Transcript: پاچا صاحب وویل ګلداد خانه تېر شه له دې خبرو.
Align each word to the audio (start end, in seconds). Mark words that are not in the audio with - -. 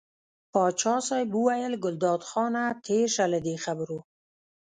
پاچا 0.53 0.95
صاحب 1.07 1.29
وویل 1.33 1.73
ګلداد 1.83 2.21
خانه 2.29 2.63
تېر 2.85 3.07
شه 3.15 3.25
له 3.33 3.39
دې 3.45 3.55
خبرو. 3.63 3.99